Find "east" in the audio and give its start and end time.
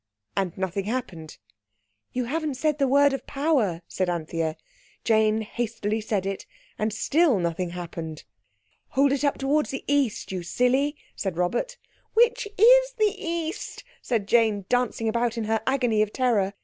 9.87-10.31, 13.15-13.83